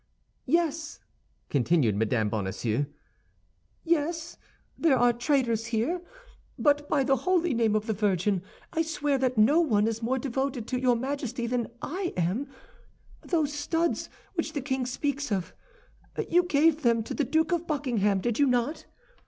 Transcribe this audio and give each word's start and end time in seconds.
"Yes," 0.47 0.99
continued 1.51 1.95
Mme. 1.95 2.27
Bonacieux, 2.27 2.85
"yes, 3.83 4.35
there 4.75 4.97
are 4.97 5.13
traitors 5.13 5.67
here; 5.67 6.01
but 6.57 6.89
by 6.89 7.03
the 7.03 7.17
holy 7.17 7.53
name 7.53 7.75
of 7.75 7.85
the 7.85 7.93
Virgin, 7.93 8.41
I 8.73 8.81
swear 8.81 9.19
that 9.19 9.37
no 9.37 9.59
one 9.59 9.85
is 9.87 10.01
more 10.01 10.17
devoted 10.17 10.67
to 10.69 10.81
your 10.81 10.95
Majesty 10.95 11.45
than 11.45 11.69
I 11.83 12.13
am. 12.17 12.47
Those 13.21 13.53
studs 13.53 14.09
which 14.33 14.53
the 14.53 14.61
king 14.61 14.87
speaks 14.87 15.31
of, 15.31 15.53
you 16.27 16.45
gave 16.45 16.81
them 16.81 17.03
to 17.03 17.13
the 17.13 17.23
Duke 17.23 17.51
of 17.51 17.67
Buckingham, 17.67 18.21
did 18.21 18.39
you 18.39 18.47
not? 18.47 18.87